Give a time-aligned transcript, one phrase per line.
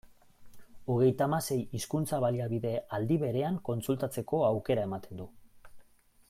[0.93, 5.29] Hogeita hamasei hizkuntza-baliabide aldi berean kontsultatzeko aukera ematen du.